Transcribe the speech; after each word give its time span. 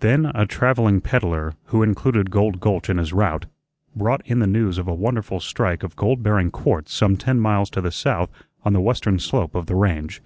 Then 0.00 0.26
a 0.26 0.44
travelling 0.44 1.00
peddler, 1.00 1.54
who 1.68 1.82
included 1.82 2.30
Gold 2.30 2.60
Gulch 2.60 2.90
in 2.90 2.98
his 2.98 3.14
route, 3.14 3.46
brought 3.96 4.20
in 4.26 4.38
the 4.38 4.46
news 4.46 4.76
of 4.76 4.86
a 4.86 4.92
wonderful 4.92 5.40
strike 5.40 5.82
of 5.82 5.96
gold 5.96 6.22
bearing 6.22 6.50
quartz 6.50 6.92
some 6.92 7.16
ten 7.16 7.40
miles 7.40 7.70
to 7.70 7.80
the 7.80 7.90
south 7.90 8.28
on 8.66 8.74
the 8.74 8.82
western 8.82 9.18
slope 9.18 9.54
of 9.54 9.64
the 9.64 9.74
range. 9.74 10.20